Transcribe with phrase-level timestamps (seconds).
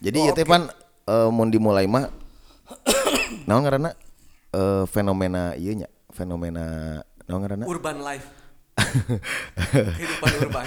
[0.00, 0.72] Jadi ieu teh pan
[1.06, 2.08] eh, mun dimulai mah
[3.48, 3.92] naon ngaranna
[4.50, 6.98] Eh, fenomena ieu nya, fenomena
[7.30, 7.70] naon ngaranna?
[7.70, 8.26] Urban life.
[9.94, 10.66] kehidupan urban.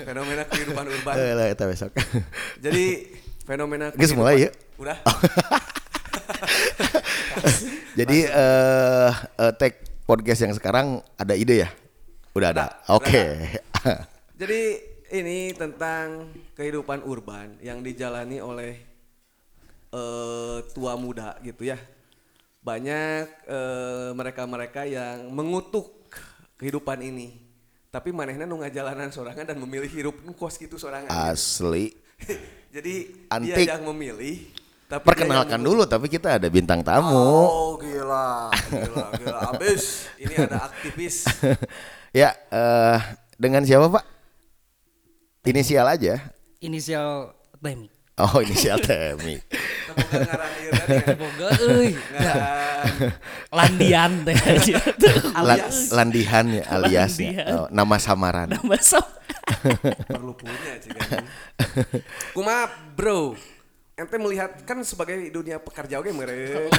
[0.00, 1.12] fenomena kehidupan urban.
[1.12, 1.92] Eh, lah eta besok.
[2.64, 3.12] Jadi
[3.44, 4.50] fenomena Geus mulai ya?
[4.80, 4.96] Udah.
[8.00, 9.76] Jadi eh eh, tag
[10.08, 11.68] podcast yang sekarang ada ide ya?
[12.32, 12.80] Udah ada.
[12.88, 13.24] Udah, Oke.
[14.40, 14.60] Jadi
[15.12, 18.80] ini tentang kehidupan urban yang dijalani oleh
[19.92, 21.76] eh, tua muda gitu ya.
[22.64, 26.08] Banyak eh, mereka-mereka yang mengutuk
[26.56, 27.36] kehidupan ini.
[27.92, 31.12] Tapi manehna nu ngajalanan sorangan dan memilih hidup kos gitu sorangan.
[31.12, 31.92] Asli.
[32.74, 33.68] Jadi Antik.
[33.68, 34.48] dia yang memilih
[34.92, 37.16] tapi Perkenalkan dulu tapi kita ada bintang tamu.
[37.16, 39.38] Oh gila, gila, gila.
[39.56, 41.24] Abis ini ada aktivis.
[42.20, 43.00] ya, eh
[43.40, 44.11] dengan siapa, Pak?
[45.42, 46.22] Inisial aja.
[46.62, 47.90] inisial Temi.
[48.14, 49.42] Oh, inisial Temi.
[51.02, 51.66] Semoga ya.
[51.66, 52.62] Euy Ngaran
[53.50, 54.38] landian teh
[55.34, 57.30] alias landihan ya aliasnya.
[57.34, 57.58] Landihan.
[57.58, 58.54] Oh, nama samaran.
[58.54, 59.02] Nama sam.
[60.14, 61.26] perlu punya sih kan.
[62.30, 63.34] Kuma bro,
[63.98, 66.70] ente melihat kan sebagai dunia pekerja oke mere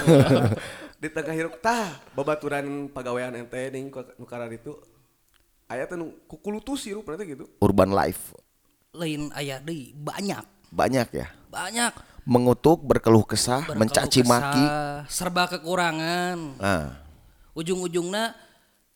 [1.04, 4.80] di tengah hirup tah babaturan pegawaian ente ning nu karar itu
[5.68, 7.46] aya teh nu kukulutus hirup berarti gitu.
[7.60, 8.32] Urban life.
[8.94, 10.46] Lain aya deui banyak.
[10.70, 11.28] Banyak ya.
[11.50, 11.94] Banyak.
[12.24, 14.66] Mengutuk, berkeluh kesah, Berkeluh mencaci kesah, maki.
[15.08, 16.38] serba kekurangan.
[16.56, 16.86] Nah,
[17.54, 18.34] Ujung-ujungna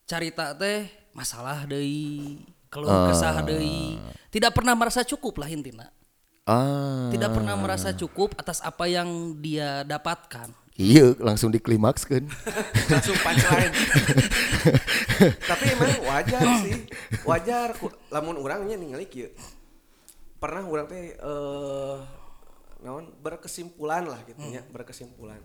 [0.04, 3.06] carita teh masalah deui, keluh Ah.
[3.08, 4.00] kesah deui.
[4.30, 5.90] Tidak pernah merasa cukup lah intina.
[6.44, 7.10] ah.
[7.10, 10.48] Tidak pernah merasa cukup atas apa yang dia dapatkan.
[10.74, 12.22] Iya, langsung diklimaks kan.
[12.94, 13.74] Langsung punchline.
[15.50, 16.86] Tapi emang wajar sih.
[17.24, 19.34] Wajar ku- lamun urangnya ningali kieu.
[20.38, 21.98] Pernah urang teh eh
[22.78, 25.42] naon berkesimpulan lah gitu ya, berkesimpulan.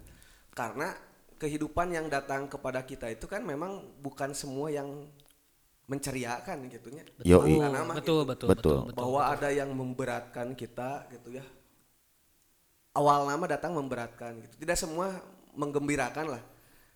[0.52, 0.92] Karena
[1.40, 5.08] kehidupan yang datang kepada kita itu kan memang bukan semua yang
[5.90, 7.04] menceriakan gitu ya.
[7.24, 7.58] Yoi.
[7.58, 8.30] Karena mah betul, gitu.
[8.30, 8.78] betul, Betul.
[8.92, 11.44] betul, bahwa ada yang memberatkan kita gitu ya.
[12.92, 14.54] Awal nama datang memberatkan gitu.
[14.62, 15.16] Tidak semua
[15.56, 16.42] menggembirakan lah.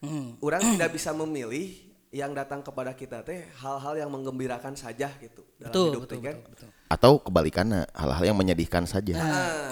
[0.04, 0.36] Hmm.
[0.44, 1.85] Orang tidak bisa memilih
[2.16, 6.20] yang datang kepada kita teh hal-hal yang menggembirakan saja gitu dalam Betul, hidup betul, teh
[6.24, 6.36] kan.
[6.40, 6.68] betul, betul.
[6.88, 9.14] Atau kebalikannya, hal-hal yang menyedihkan saja.
[9.20, 9.68] Ah,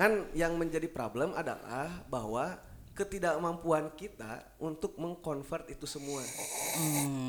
[0.00, 2.56] kan yang menjadi problem adalah bahwa
[2.94, 6.22] ketidakmampuan kita untuk mengkonvert itu semua.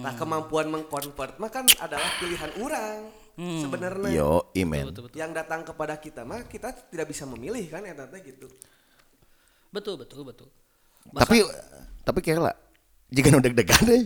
[0.06, 4.14] Nah, kemampuan mengkonvert mah kan adalah pilihan orang sebenarnya.
[4.14, 4.94] Yo, imen.
[5.18, 8.46] Yang datang kepada kita mah kita tidak bisa memilih kan ya tante gitu.
[9.74, 10.48] Betul, betul, betul.
[11.12, 11.42] Tapi
[12.06, 12.56] tapi kayak lah,
[13.14, 14.04] jika udah deg-degan deh.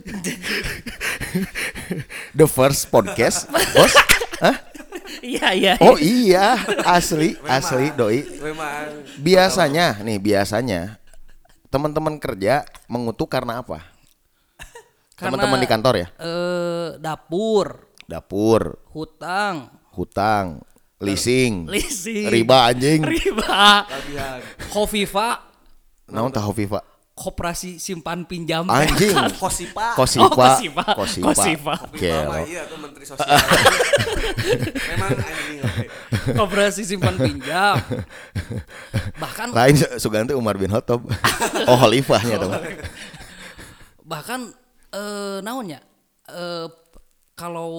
[2.39, 3.93] The first podcast, bos.
[4.43, 4.55] Hah?
[5.19, 5.73] Iya, iya.
[5.83, 6.55] Oh iya,
[6.87, 8.23] asli, asli doi.
[8.39, 10.99] Memang Biasanya nih, biasanya
[11.67, 13.83] teman-teman kerja mengutuk karena apa?
[15.19, 16.07] Karena, Teman-teman di kantor ya?
[16.15, 20.63] Eh, dapur, Dapur, hutang, hutang,
[21.03, 23.03] leasing, leasing, riba anjing.
[23.03, 23.85] riba,
[24.71, 25.45] Khofifa,
[26.09, 26.81] Naon tahu Viva?
[27.19, 28.63] Koperasi simpan pinjam.
[28.65, 29.11] Anjing.
[29.43, 29.91] Kosipa.
[29.91, 30.83] Kosipa, Oh, Kosipa.
[30.95, 31.27] Kosipa.
[31.27, 31.73] Kosipa.
[31.83, 32.47] Oke, Mama lo.
[32.47, 33.27] iya tuh menteri sosial.
[34.95, 35.59] Memang anjing
[36.31, 37.75] koperasi simpan pinjam.
[39.23, 41.03] Bahkan Lain Suganti Umar bin Khattab.
[41.67, 42.61] oh, khalifahnya teman.
[44.01, 44.49] bahkan
[44.89, 45.85] eh naonnya
[46.25, 46.65] eh
[47.37, 47.69] kalau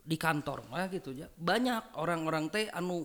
[0.00, 3.04] di kantor mah gitu ya banyak orang-orang teh anu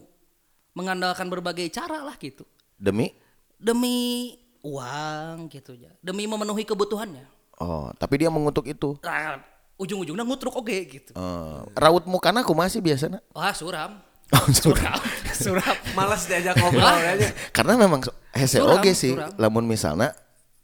[0.72, 3.12] mengandalkan berbagai cara lah gitu Demi
[3.56, 4.32] demi
[4.66, 9.00] uang gitu ya demi memenuhi kebutuhannya Oh, tapi dia mengutuk itu.
[9.00, 9.40] nah,
[9.80, 13.24] ujung-ujungnya ngutruk oke gitu Eh, raut mukana aku masih biasanya.
[13.32, 13.96] wah suram
[14.28, 14.76] Oh, suram.
[14.82, 15.00] suram
[15.64, 17.30] suram Malas diajak ngobrol aja.
[17.54, 18.02] Karena memang
[18.34, 19.14] hese oge sih.
[19.14, 19.32] suram.
[19.38, 20.12] Lamun misalnya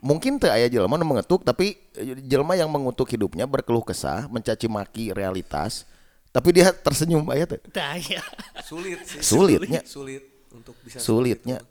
[0.01, 1.77] mungkin teu aya jelema nu mengetuk tapi
[2.25, 5.85] jelema yang mengutuk hidupnya berkeluh kesah, mencaci maki realitas,
[6.33, 7.61] tapi dia tersenyum aya teh.
[7.69, 8.19] Nah, ya.
[8.65, 9.21] Sulit sih.
[9.21, 9.85] Sulitnya.
[9.85, 11.61] Sulit untuk bisa Sulitnya.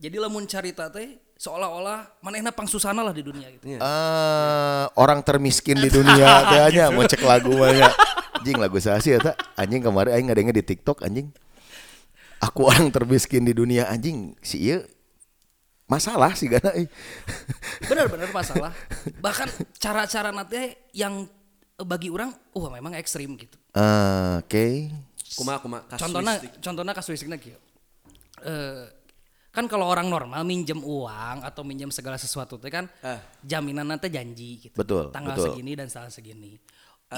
[0.00, 3.78] Jadi lamun carita teh seolah-olah manehna pangsusana lah di dunia gitu Iya.
[3.78, 7.88] Eh, orang termiskin di dunia teh nya mau cek lagu mah nya.
[8.34, 9.36] Anjing lagu saya sih eta.
[9.54, 11.28] Anjing kemarin aing ngadenge di TikTok anjing.
[12.40, 14.80] Aku orang termiskin di dunia anjing si ieu
[15.84, 16.86] masalah sih gana eh.
[17.82, 18.70] benar-benar masalah
[19.18, 21.26] bahkan cara-cara nanti yang
[21.76, 24.86] bagi orang wah memang ekstrim gitu Eh, Oke.
[25.34, 26.52] Kuma kuma contohnya kasuistik.
[26.62, 27.58] contohnya kasuistiknya gitu
[28.40, 28.86] Eh,
[29.50, 33.18] kan kalau orang normal minjem uang atau minjem segala sesuatu itu kan Ah.
[33.42, 35.46] jaminan nanti janji gitu Betul, tanggal betul.
[35.54, 36.54] segini dan tanggal segini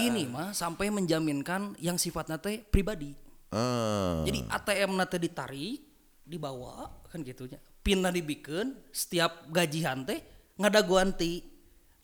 [0.00, 3.12] ini mah sampai menjaminkan yang sifatnya teh pribadi
[3.52, 4.24] Ah.
[4.24, 5.76] Jadi ATM nanti ditarik,
[6.24, 7.60] dibawa kan gitunya.
[7.84, 10.24] Pindah dibikin setiap gajian teh
[10.56, 11.44] ngadaguan ti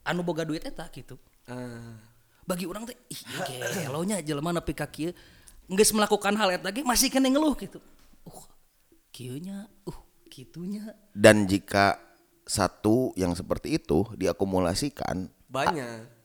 [0.05, 1.17] anu boga duit eta gitu.
[1.49, 1.97] Ah.
[2.45, 3.21] Bagi orang teh ih
[3.89, 5.17] gelonya jelema nepi ka kieu
[5.69, 7.81] melakukan hal eta ge masih kena ngeluh gitu.
[8.29, 8.45] Uh,
[9.09, 9.99] kieu nya, uh,
[10.39, 10.95] gitunya.
[11.11, 11.99] Dan jika
[12.47, 16.17] satu yang seperti itu diakumulasikan banyak.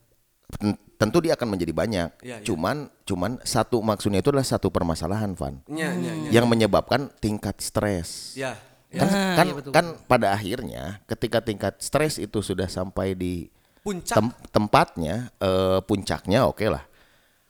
[0.54, 2.08] ten- tentu dia akan menjadi banyak.
[2.22, 2.46] Iya, iya.
[2.46, 5.60] Cuman cuman satu maksudnya itu adalah satu permasalahan, Van.
[5.66, 6.30] Nya, nya, nya.
[6.30, 8.38] Yang menyebabkan tingkat stres.
[8.38, 8.54] Ya.
[8.94, 9.72] Kan, Nah, kan, betul.
[9.74, 13.50] kan pada akhirnya ketika tingkat stres itu sudah sampai di
[13.82, 14.14] Puncak.
[14.14, 16.86] tem- tempatnya, eh, puncaknya oke lah.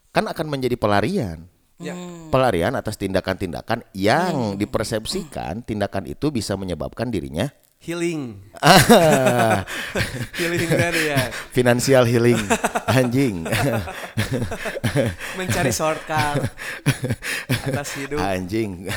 [0.09, 1.45] Kan akan menjadi pelarian.
[1.75, 1.91] Ya.
[2.31, 7.51] Pelarian atas tindakan-tindakan yang dipersepsikan tindakan itu bisa menyebabkan dirinya
[7.83, 8.41] Healing.
[8.65, 9.61] ah,
[10.39, 11.29] Healing dari ya.
[11.53, 12.39] financial healing
[12.97, 13.45] anjing.
[15.37, 16.49] Mencari shortcut
[17.61, 18.17] atas hidup.
[18.17, 18.89] anjing.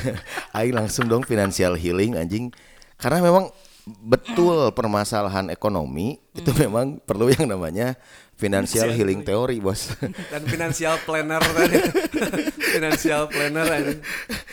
[0.57, 2.49] Aing langsung dong financial healing anjing.
[2.97, 3.53] Karena memang
[3.85, 7.93] betul permasalahan ekonomi itu memang perlu yang namanya
[8.39, 9.99] financial healing teori, Bos.
[10.33, 11.79] Dan financial planner tadi.
[12.79, 14.01] financial planner anjing.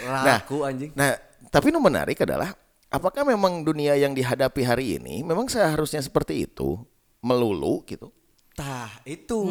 [0.10, 0.92] Laku anjing.
[0.98, 1.14] Nah,
[1.54, 2.52] tapi yang menarik adalah
[2.90, 6.82] apakah memang dunia yang dihadapi hari ini memang seharusnya seperti itu
[7.22, 8.10] melulu gitu?
[8.58, 9.46] Tah, itu.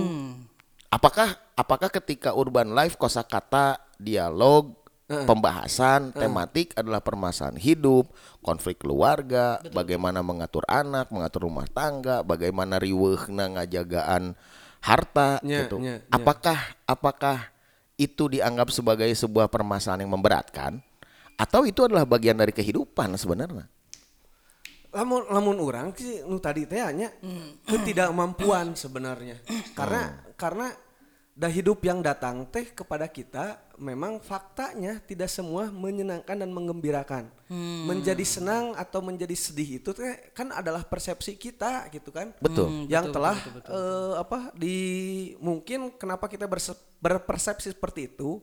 [0.90, 8.08] Apakah apakah ketika urban life kosakata dialog pembahasan tematik adalah permasalahan hidup,
[8.40, 14.32] konflik keluarga, bagaimana mengatur anak, mengatur rumah tangga, bagaimana riweuhna ngajagaan
[14.80, 15.80] harta Nya, gitu.
[15.80, 16.08] nya, nya.
[16.12, 17.52] Apakah apakah
[17.96, 20.80] itu dianggap sebagai sebuah permasalahan yang memberatkan?
[21.34, 23.68] Atau itu adalah bagian dari kehidupan sebenarnya?
[24.94, 27.10] lamun lamun orang sih nu tadi teh hanya
[27.66, 29.42] ketidakmampuan sebenarnya.
[29.74, 30.70] Karena karena
[31.34, 37.30] dah hidup yang datang teh kepada kita memang faktanya tidak semua menyenangkan dan menggembirakan
[37.86, 39.90] menjadi senang atau menjadi sedih itu
[40.34, 42.34] kan adalah persepsi kita gitu kan.
[42.42, 42.90] Betul.
[42.90, 43.38] yang telah
[43.70, 44.78] eh, apa di
[45.38, 48.42] mungkin kenapa kita berse- berpersepsi seperti itu?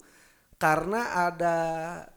[0.55, 1.57] Karena ada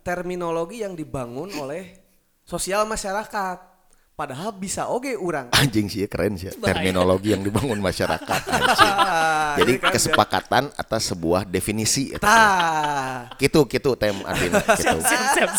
[0.05, 1.96] terminologi yang dibangun oleh
[2.44, 3.74] sosial masyarakat
[4.14, 6.55] padahal bisa oge orang Anjing sih keren sih.
[6.55, 6.70] Bahaya.
[6.70, 8.40] terminologi yang dibangun masyarakat.
[9.58, 12.14] Jadi Jadi kan kesepakatan atas sebuah definisi.
[12.14, 12.22] eta.
[12.22, 14.99] tah gitu gitu tem Adin gitu.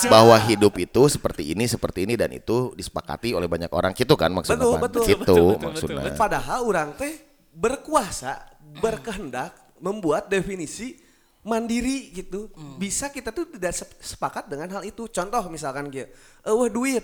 [0.08, 3.92] bahwa hidup itu seperti ini seperti ini dan itu disepakati oleh banyak orang.
[3.92, 6.16] Gitu kan maksudnya Betul, betul, gitu betul, betul, maksudnya.
[6.16, 7.12] padahal orang teh
[7.52, 8.40] berkuasa
[8.80, 10.96] berkehendak membuat definisi
[11.42, 12.48] mandiri gitu.
[12.76, 15.06] Bisa kita tuh tidak sep- sepakat dengan hal itu.
[15.08, 16.08] Contoh misalkan gitu
[16.44, 17.04] eueuh duit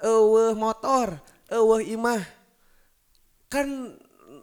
[0.00, 1.16] eueuh motor
[1.48, 2.22] eueuh imah
[3.46, 3.66] kan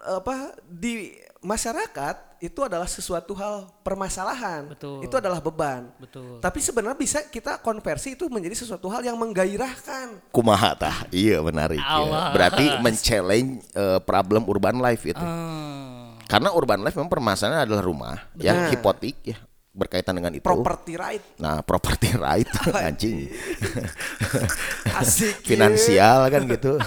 [0.03, 1.11] apa di
[1.44, 5.03] masyarakat itu adalah sesuatu hal permasalahan Betul.
[5.03, 6.39] itu adalah beban Betul.
[6.39, 11.79] tapi sebenarnya bisa kita konversi itu menjadi sesuatu hal yang menggairahkan kumaha tah iya menarik
[11.79, 12.31] ya.
[12.31, 16.15] Berarti men-challenge eh, problem urban life itu Ah.
[16.27, 18.71] karena urban life memang permasalahannya adalah rumah yang Benar.
[18.75, 19.38] hipotik ya
[19.74, 22.46] berkaitan dengan itu property right nah property right
[22.88, 23.25] anjing
[25.02, 25.48] asik ya.
[25.50, 26.78] finansial kan gitu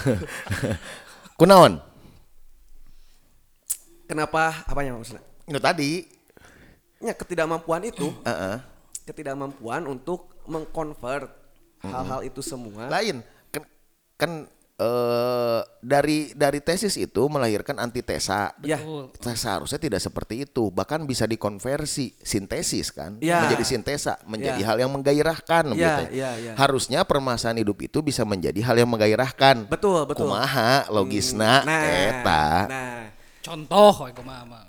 [1.39, 1.83] kunaon
[4.07, 4.63] Kenapa?
[4.63, 5.19] Apanya maksudnya?
[5.43, 5.91] itu tadi
[6.97, 8.57] Ya ketidakmampuan itu, Heeh.
[9.05, 11.29] ketidakmampuan untuk mengkonvert
[11.83, 12.89] hal-hal itu semua.
[12.89, 13.63] lain kan
[14.17, 14.31] kan
[14.77, 18.77] eh, dari dari tesis itu melahirkan antitesa Ya.
[18.77, 19.09] Betul.
[19.25, 23.41] Nah, seharusnya tidak seperti itu bahkan bisa dikonversi sintesis kan Ya.
[23.45, 24.67] menjadi sintesa menjadi Ya.
[24.69, 26.21] hal yang menggairahkan Ya, gitu.
[26.21, 26.53] ya, ya.
[26.53, 30.29] harusnya permasalahan hidup itu bisa menjadi hal yang menggairahkan Betul, betul.
[30.29, 33.01] kumaha logisna Nah, eta Nah,
[33.41, 34.63] Contoh kumaha mah.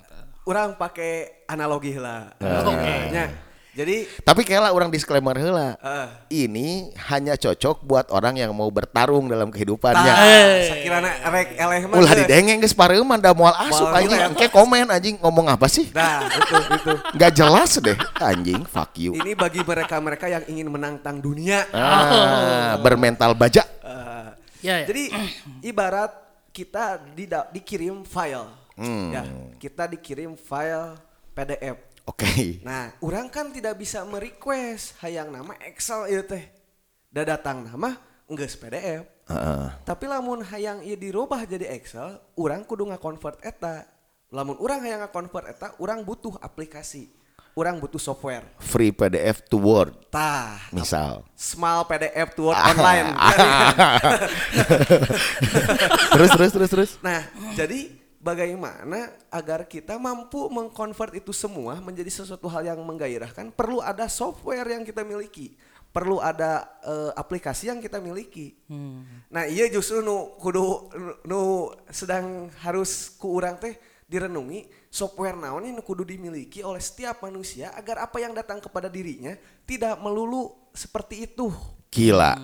[0.49, 2.33] orang pakai analogi lah.
[2.41, 2.95] Oke.
[3.13, 3.29] Nya,
[3.69, 6.07] Jadi tapi kayaknya orang disclaimer heula eh
[6.41, 10.57] ini hanya cocok buat orang yang mau bertarung dalam kehidupannya Eh.
[10.67, 11.95] sakirana rek eleh mah.
[11.95, 14.33] Ulah didengeng geus pareuman da moal asup ngelem.
[14.33, 16.91] engke komen anjing ngomong apa sih Nah, itu itu.
[17.13, 21.69] Nggak jelas deh anjing fuck you Ini bagi mereka-mereka yang ingin menantang dunia.
[21.69, 24.27] ah, bermental baja Eh,
[24.59, 24.85] Ya, ya.
[24.85, 25.07] Jadi
[25.61, 26.11] ibarat
[26.49, 29.07] kita dida- dikirim file, Hmm.
[29.09, 29.23] ya
[29.55, 30.99] kita dikirim file
[31.31, 31.88] PDF.
[32.09, 36.43] Oke Nah, orang kan tidak bisa merequest hayang nama Excel itu teh.
[37.07, 39.01] Da datang nama enggeus PDF.
[39.25, 39.65] Heeh.
[39.83, 43.85] Tapi lamun hayang ieu dirubah jadi Excel, orang kudu ngakonvert eta.
[44.29, 47.09] Lamun orang hayang ngakonvert eta, orang butuh aplikasi.
[47.57, 48.45] Orang butuh software.
[48.61, 52.71] free PDF to Word Tah, misal small PDF to Word Ah.
[52.71, 53.07] online.
[56.13, 57.21] terus terus terus terus Nah,
[57.53, 57.89] jadi
[58.19, 64.67] bagaimana agar kita mampu mengkonvert itu semua menjadi sesuatu hal yang menggairahkan perlu ada software
[64.67, 65.55] yang kita miliki
[65.89, 68.53] perlu ada eh, aplikasi yang kita miliki
[69.31, 71.39] nah iya justru nu kudu nu, nu
[71.89, 73.73] sedang harus ku urang teh
[74.05, 78.85] direnungi software naon ini nu kudu dimiliki oleh setiap manusia agar apa yang datang kepada
[78.85, 79.33] dirinya
[79.65, 81.49] tidak melulu seperti itu
[81.89, 82.37] Gila.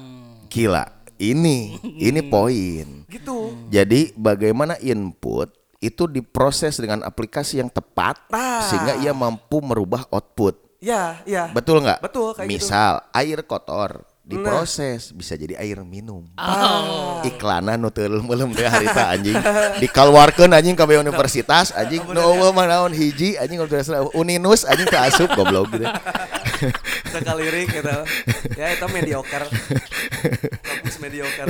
[0.49, 0.85] Gila.
[1.21, 3.05] Ini ini poin.
[3.07, 5.53] gitu Jadi bagaimana input
[5.85, 8.65] itu diproses dengan aplikasi yang tepat Nah.
[8.65, 10.57] sehingga ia mampu merubah output.
[10.81, 12.01] ya ya Betul nggak?
[12.01, 12.51] Betul, kayak gitu.
[12.61, 16.25] Misal air kotor diproses bisa jadi air minum.
[16.37, 17.21] Ah.
[17.21, 19.37] Iklanan nu teu leuleum teh harita anjing.
[19.81, 25.01] Dikeluarkeun anjing ka universitas anjing nu eueuh mah naon hiji anjing universitas Uninus anjing teu
[25.01, 25.85] asup goblok gitu.
[27.15, 27.95] sekali lirik gitu
[28.59, 29.47] ya itu mediocre
[30.63, 31.47] kampus mediocre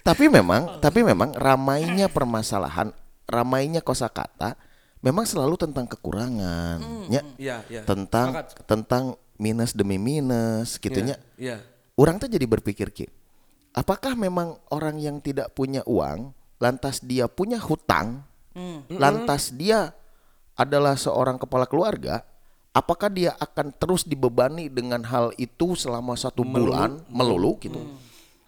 [0.00, 2.92] tapi memang tapi memang ramainya permasalahan
[3.30, 4.58] ramainya kosakata
[5.00, 7.22] memang selalu tentang kekurangan ya.
[7.38, 7.82] iya iya.
[7.86, 8.66] Tentang Sepakat.
[8.66, 9.04] tentang
[9.40, 11.62] minus demi minus gitunya iya
[11.96, 13.06] orang tuh jadi berpikir ki
[13.72, 18.26] apakah memang orang yang tidak punya uang lantas dia punya hutang
[18.92, 19.94] lantas dia
[20.58, 22.20] adalah seorang kepala keluarga
[22.70, 27.78] apakah dia akan terus dibebani dengan hal itu selama satu bulan melulu gitu?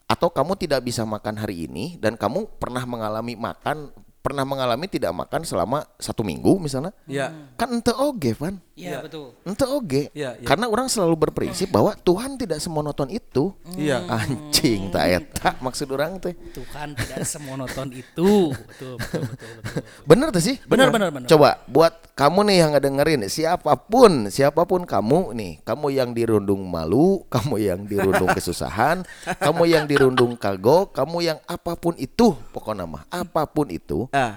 [0.07, 3.91] Atau kamu tidak bisa makan hari ini dan kamu pernah mengalami makan
[4.23, 9.37] pernah mengalami tidak makan selama satu minggu misalnya iya kan ente oge Van Iya betul.
[9.45, 10.47] ente oge Iya, iya.
[10.49, 14.01] karena orang selalu berprinsip bahwa Tuhan tidak semonoton itu Iya.
[14.09, 18.49] anjing tak eta maksud orang teh Tuhan tidak semonoton itu.
[18.73, 19.83] Betul, betul, betul, betul.
[20.09, 21.29] bener tuh sih Benar, benar, benar.
[21.29, 26.65] coba buat kamu nih yang ngedengerin siapa pun siapa pun kamu nih kamu yang dirundung
[26.65, 29.05] malu kamu yang dirundung kesusahan
[29.37, 34.37] kamu yang dirundung kagok kamu yang apa pun itu pokoknya mah apa pun itu ah.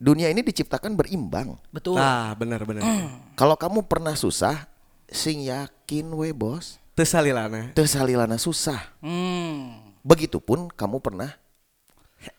[0.00, 1.60] Dunia ini diciptakan berimbang.
[1.68, 2.00] Betul.
[2.00, 2.82] nah benar benar.
[3.36, 4.64] Kalau kamu pernah susah
[5.12, 6.80] sing yakin we bos?
[6.96, 8.80] Teu salilana teu salilana susah.
[9.04, 11.36] Hmm, begitupun kamu pernah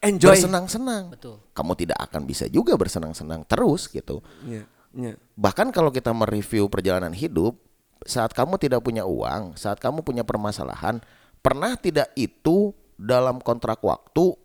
[0.02, 0.34] enjoy.
[0.34, 1.14] bersenang-senang.
[1.14, 1.38] Betul.
[1.54, 4.26] kamu tidak akan bisa juga bersenang-senang terus gitu.
[4.46, 4.66] Iya
[4.98, 5.14] iya.
[5.38, 7.62] Bahkan kalau kita mereview perjalanan hidup,
[8.06, 10.98] saat kamu tidak punya uang, saat kamu punya permasalahan,
[11.46, 14.38] pernah tidak itu dalam kontrak waktu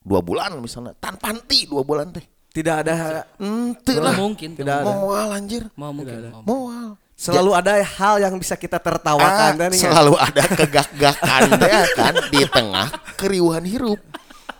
[0.00, 2.24] dua bulan misalnya, tanpa henti dua bulan teh.
[2.50, 4.16] tidak ada Ente Belum lah.
[4.18, 4.50] mungkin.
[4.52, 4.84] Tidak ada.
[4.84, 5.70] Moal anjir.
[5.72, 6.34] Mau mungkin.
[6.42, 6.98] Moal.
[7.14, 9.92] selalu ada hal yang bisa kita tertawakan Ah, dan ingat.
[9.92, 14.00] selalu ada kegak-gakan teh kan di tengah keriuhan hirup.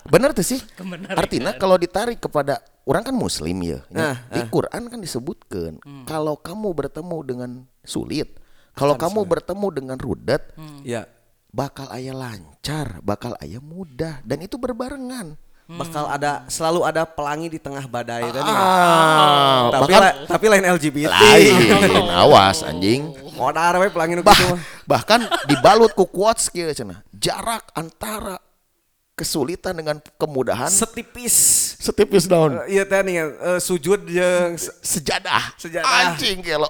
[0.06, 0.60] Benar tuh sih.
[0.76, 1.16] Kebenaran.
[1.16, 3.80] Artinya kalau ditarik kepada orang kan muslim ya.
[3.90, 8.36] Ah, Di Quran kan disebutkan kalau kamu bertemu dengan sulit,
[8.70, 10.52] kalau kamu bertemu dengan rudet,
[10.84, 11.08] ya
[11.50, 15.34] bakal ayah lancar, bakal ayah mudah dan itu berbarengan.
[15.70, 18.58] bakal ada selalu ada pelangi di tengah badai dan ingat.
[18.66, 21.54] Ah, tapi bahkan la- tapi lain LGBT lain,
[22.10, 23.14] awas anjing.
[23.38, 27.06] modar we pelangi nu Bah, gitu bahkan dibalut ku quotes kieu cenah.
[27.14, 28.42] Jarak antara
[29.14, 31.36] kesulitan dengan kemudahan setipis
[31.78, 34.10] setipis daun Eh, iya teh nih eh, sujud
[34.56, 35.54] se- sejadah.
[35.54, 35.86] Sejadah.
[36.10, 36.66] Anjing kelo.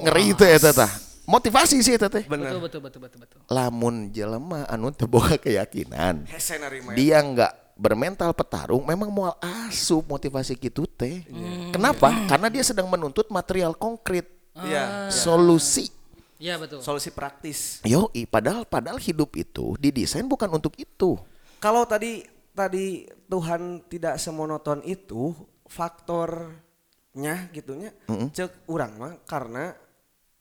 [0.00, 0.88] Ngeri teh eta tah.
[1.28, 2.24] Motivasi sih eta teh.
[2.24, 3.38] bener Betul, betul, betul, betul, betul.
[3.52, 6.96] Lamun jelema anu teu boga keyakinan, hese narima ya.
[6.96, 11.28] dia nggak bermental petarung memang moal asup motivasi gitu teh.
[11.68, 12.08] Kenapa?
[12.24, 14.24] Karena dia sedang menuntut material konkret,
[14.64, 15.92] iya solusi.
[16.38, 16.78] Iya betul.
[16.86, 21.18] solusi praktis Yo, padahal padahal hidup itu didesain bukan untuk itu.
[21.58, 22.22] kalau tadi
[22.54, 25.34] tadi Tuhan tidak semonoton itu
[25.66, 29.74] faktornya gitunya cek urang mah karena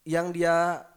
[0.08, 0.88] yang dia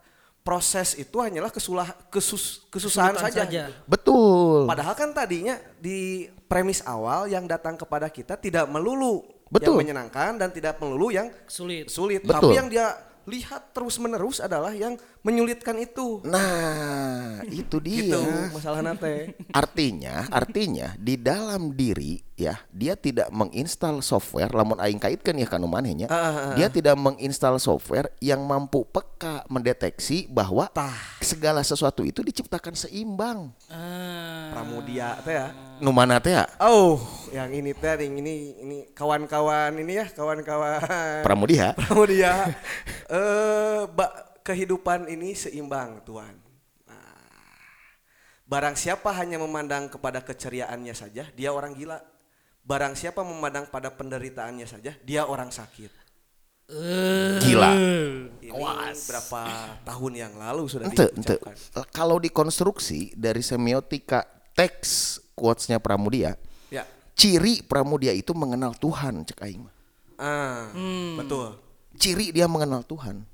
[0.41, 3.43] proses itu hanyalah kesulah kesus, kesusahan Kesulitan saja.
[3.45, 3.85] saja.
[3.85, 4.65] Betul.
[4.65, 9.21] Padahal kan tadinya di premis awal yang datang kepada kita tidak melulu
[9.53, 9.77] Betul.
[9.77, 11.91] yang menyenangkan dan tidak melulu yang Sulit.
[11.93, 12.25] sulit.
[12.25, 12.41] Betul.
[12.41, 12.95] Tapi yang dia
[13.29, 16.25] lihat terus menerus adalah yang menyulitkan itu.
[16.25, 18.17] Nah, itu dia.
[18.17, 19.37] Gitu masalah nate.
[19.53, 25.69] Artinya, artinya di dalam diri ya, dia tidak menginstal software lamun aing kaitkan ya kanu
[25.69, 26.09] manehnya.
[26.09, 26.55] Ah, ah, ah.
[26.57, 30.97] Dia tidak menginstal software yang mampu peka mendeteksi bahwa Tah.
[31.21, 33.53] segala sesuatu itu diciptakan seimbang.
[33.69, 35.49] Ah, Pramudia teh ya.
[35.79, 36.49] Nu mana teh ya?
[36.59, 36.97] Oh,
[37.31, 40.81] yang ini teh yang ini ini kawan-kawan ini ya, kawan-kawan
[41.21, 41.73] Pramudia.
[41.81, 42.57] Pramudia.
[43.07, 46.33] eh ba- kehidupan ini seimbang, Tuhan.
[46.89, 47.15] Nah,
[48.45, 52.01] barang siapa hanya memandang kepada keceriaannya saja, dia orang gila.
[52.61, 55.91] Barang siapa memandang pada penderitaannya saja, dia orang sakit.
[57.43, 57.73] Gila.
[58.39, 59.41] Ini berapa
[59.83, 61.35] tahun yang lalu sudah Ente, ente.
[61.35, 61.87] diucapkan.
[61.91, 64.23] Kalau dikonstruksi dari semiotika
[64.55, 66.39] teks quotes-nya Pramudia,
[66.71, 66.87] Ya,
[67.19, 69.75] ciri Pramudia itu mengenal Tuhan cek aing mah.
[70.21, 70.71] Ah,
[71.19, 71.59] betul.
[71.99, 73.27] Ciri dia mengenal Tuhan.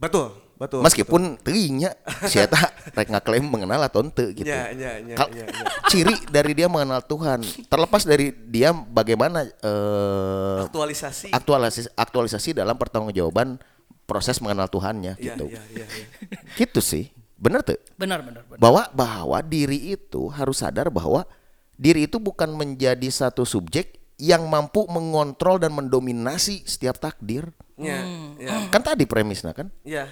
[0.00, 0.80] Betul, betul.
[0.80, 1.92] Meskipun teuingnya
[2.24, 2.56] si eta
[2.96, 4.48] rek ngaklaim mengenal atau ente gitu.
[4.48, 5.64] Ya, ya, ya, Kal- ya, ya.
[5.86, 11.30] Ciri dari dia mengenal Tuhan, terlepas dari dia bagaimana eh, Aktualisasi.
[11.30, 13.60] aktualisasi aktualisasi dalam pertanggungjawaban
[14.06, 15.44] proses mengenal Tuhannya Iya, gitu.
[15.50, 16.06] iya, iya, iya.
[16.54, 17.10] Gitu sih.
[17.36, 17.76] Bener tuh?
[18.00, 18.56] Benar, benar, benar.
[18.56, 21.28] Bahwa bahwa diri itu harus sadar bahwa
[21.76, 27.52] diri itu bukan menjadi satu subjek yang mampu mengontrol dan mendominasi setiap takdir.
[27.76, 28.00] Ya,
[28.40, 28.64] ya.
[28.72, 29.68] Kan tadi premisnya kan?
[29.84, 30.08] Ya.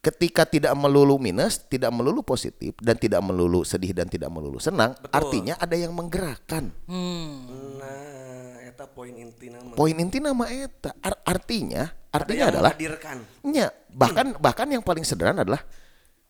[0.00, 4.96] Ketika tidak melulu minus, tidak melulu positif dan tidak melulu sedih dan tidak melulu senang,
[4.96, 5.12] Betul.
[5.12, 6.72] artinya ada yang menggerakkan.
[6.88, 7.36] Hmm.
[7.76, 9.76] Nah, eta poin inti nama.
[9.76, 13.16] Poin inti nama eta Ar- artinya Ada artinya yang adalah menghadirkan.
[13.44, 15.62] nya bahkan bahkan yang paling sederhana adalah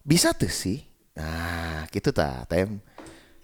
[0.02, 0.82] bisa tuh sih.
[1.14, 2.82] Nah, gitu ta, tem.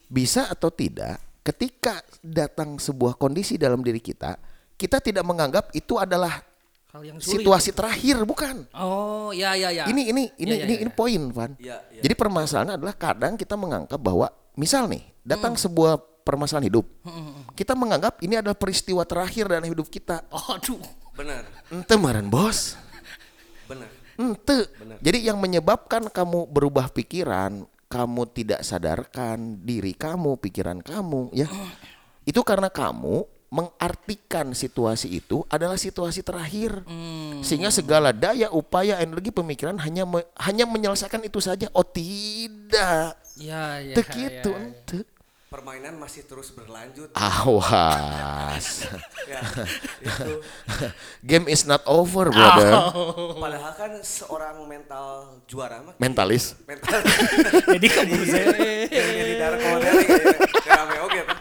[0.06, 4.34] Bisa atau tidak ketika datang sebuah kondisi dalam diri kita,
[4.74, 6.42] kita tidak menganggap itu adalah
[6.96, 7.44] Hal yang sulit.
[7.44, 8.64] situasi terakhir, bukan.
[8.72, 9.84] Oh, ya, ya, ya.
[9.84, 10.80] Ini ini ini Ya, ya, ini ya.
[10.80, 11.52] ini poin, Van.
[11.60, 12.00] Ya, ya.
[12.00, 14.26] Jadi permasalahannya adalah kadang kita menganggap bahwa
[14.56, 15.60] misal nih datang Hmm.
[15.60, 15.92] sebuah
[16.24, 16.88] permasalahan hidup,
[17.52, 20.24] kita menganggap ini adalah peristiwa terakhir dalam hidup kita.
[20.32, 20.80] Oh, aduh.
[21.12, 22.76] Benar, Ente meren bos,
[23.64, 23.88] benar.
[24.16, 24.68] ente.
[25.00, 31.48] Jadi yang menyebabkan kamu berubah pikiran, kamu tidak sadarkan diri kamu, pikiran kamu, ya,
[32.22, 36.82] itu karena kamu mengartikan situasi itu adalah situasi terakhir,
[37.40, 41.70] sehingga segala daya, upaya, energi, pemikiran hanya me- hanya menyelesaikan itu saja.
[41.72, 43.94] Oh tidak, Ya, ya.
[43.94, 45.00] Teu ya, gitu, ya, ya.
[45.46, 47.14] Permainan masih terus berlanjut.
[47.14, 48.82] Awas,
[49.30, 49.40] Ya,
[50.02, 50.42] itu.
[51.22, 52.72] game is not over, brother.
[53.38, 56.58] Padahal kan seorang mental juara mah Mentalis.
[56.66, 56.98] mental
[57.78, 58.14] Jadi kamu
[58.90, 60.04] yang di darah koleri
[60.66, 61.38] kayak rame tah.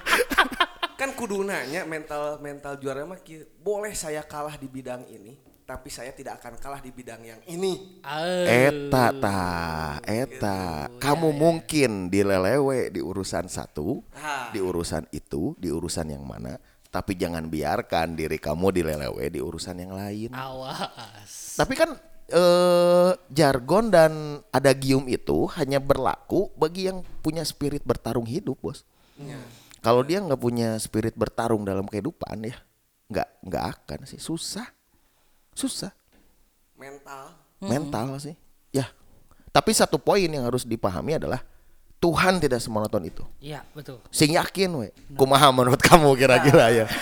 [1.05, 3.21] Kan kudu nanya mental mental juara mah
[3.61, 8.01] boleh saya kalah di bidang ini tapi saya tidak akan kalah di bidang yang ini
[8.81, 9.41] Eta ta,
[10.01, 10.89] eta.
[10.97, 14.49] Kamu mungkin dilelewe di urusan satu, Ah.
[14.53, 16.57] di urusan itu, di urusan yang mana,
[16.89, 20.29] tapi jangan biarkan diri kamu dilelewe di urusan yang lain.
[20.33, 21.57] Awas.
[21.57, 21.97] Tapi kan
[22.29, 28.85] eh, jargon dan adagium itu hanya berlaku bagi yang punya spirit bertarung hidup, bos.
[29.85, 32.57] Kalau dia nggak punya spirit bertarung dalam kehidupan ya,
[33.05, 34.65] nggak nggak akan sih, susah,
[35.53, 35.93] susah
[36.73, 38.35] mental mental sih.
[38.73, 38.89] Ya.
[39.53, 41.39] Tapi satu poin yang harus dipahami adalah
[42.03, 43.23] Tuhan tidak semonoton itu.
[43.39, 44.03] Iya, betul.
[44.11, 44.87] Sing yakin we.
[45.15, 46.85] Kumaha menurut kamu kira-kira ya?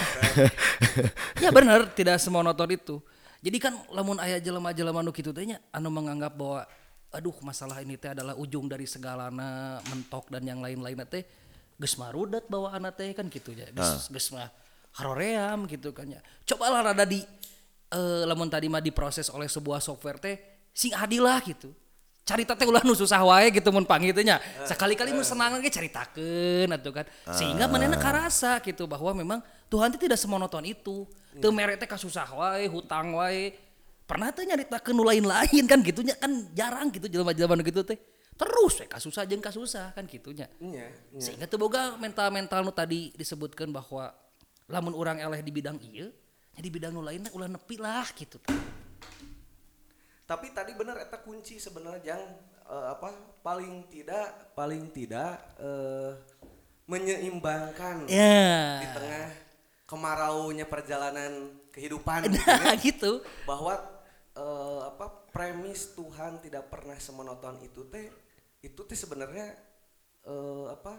[1.44, 2.96] Ya benar, tidak semonoton itu.
[3.44, 6.64] Jadi kan lamun aya jelema-jelema nu kitu teh nya anu menganggap bahwa
[7.12, 11.28] aduh masalah ini teh adalah ujung dari segalana mentok dan yang lain-lain teh
[11.84, 13.68] geus marudat bawaan teh kan gitu ya.
[13.76, 14.48] Geus geus mah
[14.96, 16.24] haroream gitu kan ya.
[16.48, 17.20] Cobalah rada di
[17.92, 20.40] eh, lamun tadi mah diproses oleh sebuah software teh
[20.72, 21.76] sing adil lah gitu.
[22.24, 24.40] Carita teh ulah nu susah wae gitu mun panggil teh nya.
[24.64, 27.06] Sekali-kali nu senang ge caritakeun atuh kan.
[27.36, 31.04] Sehingga manehna karasa gitu bahwa memang Tuhan teh tidak semonoton itu.
[31.44, 33.52] Teu mere teh kasusah wae, hutang wae.
[34.08, 38.00] Pernah teh nyaritakeun nu lain-lain kan gitunya kan jarang gitu jelema-jelema gitu teh.
[38.34, 40.50] Terus we kasusah jeung kasusah kan gitunya.
[40.58, 41.22] Iya, iya.
[41.22, 44.10] Sehingga teu boga mental-mental nu tadi disebutkan bahwa
[44.66, 46.10] lamun orang eleh di bidang ieu,
[46.54, 48.42] jadi bidang nu lainnya ulah nepi lah gitu.
[50.24, 52.24] Tapi tadi benar eta kunci sebenarnya yang
[52.66, 53.12] eh, apa
[53.44, 56.12] paling tidak paling tidak eh,
[56.88, 58.82] menyeimbangkan Ya.
[58.82, 59.28] di tengah
[59.84, 62.74] kemaraunya perjalanan kehidupan gitu Nah, ya.
[62.80, 63.12] gitu.
[63.44, 63.76] bahwa
[64.34, 68.08] eh, apa premis Tuhan tidak pernah semonoton itu teh
[68.64, 69.54] itu teh sebenarnya
[70.24, 70.96] eh, apa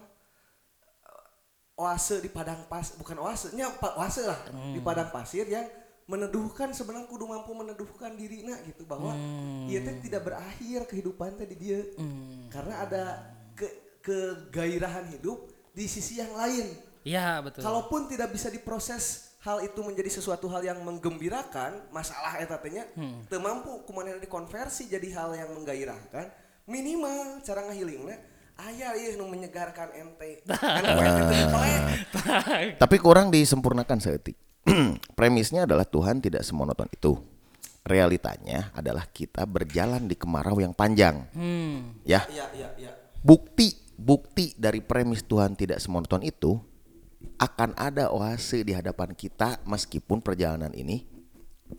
[1.75, 3.67] oase di padang pas bukan oase nya
[3.99, 4.39] oase lah
[4.71, 5.67] di padang pasir yang
[6.05, 9.11] meneduhkan sebenarnya kudu mampu meneduhkan dirinya gitu bahwa
[9.65, 11.81] dia teh tidak berakhir kehidupan teh di dia.
[12.53, 13.03] Karena ada
[13.57, 13.67] ke
[14.05, 16.77] kegairahan hidup di sisi yang lain.
[17.01, 17.65] Ya, betul.
[17.65, 22.85] Kalaupun tidak bisa diproses hal itu menjadi sesuatu hal yang menggembirakan, masalah eta teh nya
[23.25, 26.29] teu mampu kumaha dikonversi jadi hal yang menggairahkan,
[26.65, 28.17] minimal cara ngahilingna
[28.55, 30.41] aya ieu nu menyegarkan ente.
[30.47, 31.83] Kan.
[32.79, 34.37] Tapi kurang disempurnakan seetik.
[35.17, 37.19] Premisnya adalah Tuhan tidak semonoton itu.
[37.85, 41.29] Realitanya adalah kita berjalan di kemarau yang panjang.
[41.37, 42.01] Hmm.
[42.01, 42.91] Ya, Iya iya iya.
[43.21, 46.57] bukti bukti dari premis Tuhan tidak semonoton itu
[47.37, 51.05] akan ada oase di hadapan kita meskipun perjalanan ini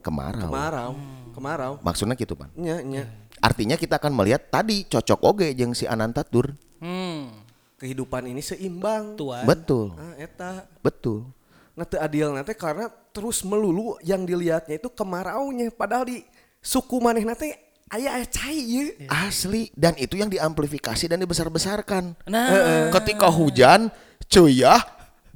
[0.03, 0.51] kemarau.
[0.51, 0.91] Kemarau,
[1.35, 1.73] kemarau.
[1.83, 2.51] Maksudnya gitu, Pan.
[2.55, 3.07] Nya nya.
[3.47, 6.51] Artinya kita akan melihat tadi cocok oge jeung si Anantatur.
[6.83, 7.31] Hmm.
[7.77, 9.21] kehidupan ini seimbang.
[9.21, 9.45] Tuan.
[9.45, 10.65] Betul, Nah, eta.
[10.81, 11.29] betul.
[11.77, 16.25] Nah, teu adil nanti karena terus melulu yang dilihatnya itu kemaraunya padahal di
[16.65, 17.53] suku maneh nanti
[17.93, 18.97] aya aya cai ieu.
[19.13, 22.17] Asli dan itu yang diamplifikasi dan dibesar-besarkan.
[22.25, 23.93] Nah, Ketika hujan,
[24.25, 24.81] cuyah,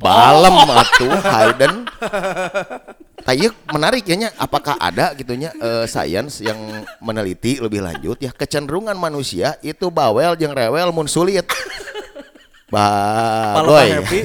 [0.01, 1.75] balem atuh Hayden.
[3.21, 4.29] Tayyuk menarik ya nya.
[4.41, 6.57] apakah ada gitunya eh, sains yang
[7.05, 11.45] meneliti lebih lanjut ya kecenderungan manusia itu bawel jeung rewel mun sulit.
[12.71, 13.99] Bagoy.
[13.99, 14.23] happy,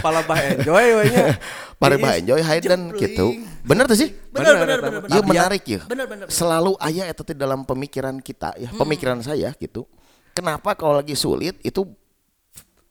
[0.00, 1.36] pala bah enjoy we nya.
[1.76, 3.44] Pare bah enjoy Hayden gitu.
[3.60, 4.08] Bener tuh sih?
[4.32, 5.00] benar Bener, benar eta benar.
[5.04, 5.08] mah.
[5.12, 5.28] Iya Tabiat.
[5.28, 5.80] menarik ya.
[5.84, 6.28] Benar, benar, benar.
[6.32, 9.84] Selalu ayah itu teh dalam pemikiran kita ya, pemikiran saya gitu.
[10.32, 11.84] Kenapa kalau lagi sulit itu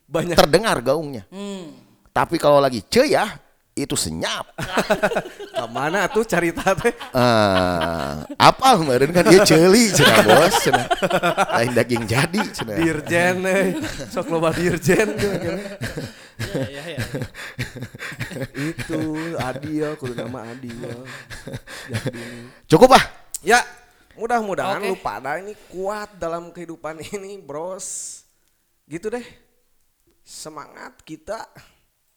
[0.06, 1.26] Banyak terdengar gaungnya.
[1.34, 1.87] Hmm.
[2.18, 3.30] Tapi kalau lagi ceyah
[3.78, 4.58] itu senyap.
[5.58, 6.98] ka mana tuh cerita teh?
[7.14, 10.88] Ah, apa kemarin kan dia celi cenah bos cenah.
[11.54, 12.78] Lain daging jadi cenah.
[12.82, 13.78] Dirjen eh.
[14.10, 15.14] Sok loba dirjen
[16.38, 17.02] Ya, ya, ya.
[18.54, 19.02] Itu
[19.42, 20.78] Adil, kudu nama Adil.
[21.90, 22.22] Jadi
[22.70, 23.04] Cukup ah.
[23.42, 23.62] Ya,
[24.18, 24.90] mudah-mudahan Oke.
[24.94, 28.22] lu pada ini kuat dalam kehidupan ini, bros.
[28.86, 29.26] Gitu deh.
[30.22, 31.42] Semangat kita.